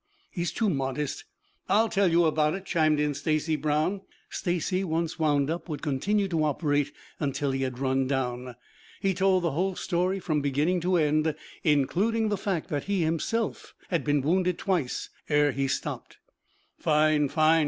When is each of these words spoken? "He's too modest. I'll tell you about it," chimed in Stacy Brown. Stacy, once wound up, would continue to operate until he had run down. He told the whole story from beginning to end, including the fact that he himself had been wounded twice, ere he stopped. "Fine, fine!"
"He's 0.31 0.51
too 0.51 0.67
modest. 0.67 1.25
I'll 1.69 1.87
tell 1.87 2.07
you 2.09 2.25
about 2.25 2.55
it," 2.55 2.65
chimed 2.65 2.99
in 2.99 3.13
Stacy 3.13 3.55
Brown. 3.55 4.01
Stacy, 4.31 4.83
once 4.83 5.19
wound 5.19 5.51
up, 5.51 5.69
would 5.69 5.83
continue 5.83 6.27
to 6.29 6.43
operate 6.43 6.91
until 7.19 7.51
he 7.51 7.61
had 7.61 7.77
run 7.77 8.07
down. 8.07 8.55
He 8.99 9.13
told 9.13 9.43
the 9.43 9.51
whole 9.51 9.75
story 9.75 10.19
from 10.19 10.41
beginning 10.41 10.79
to 10.81 10.97
end, 10.97 11.35
including 11.63 12.29
the 12.29 12.35
fact 12.37 12.69
that 12.69 12.85
he 12.85 13.03
himself 13.03 13.75
had 13.89 14.03
been 14.03 14.21
wounded 14.23 14.57
twice, 14.57 15.11
ere 15.29 15.51
he 15.51 15.67
stopped. 15.67 16.17
"Fine, 16.79 17.29
fine!" 17.29 17.59